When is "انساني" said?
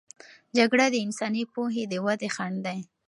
1.05-1.43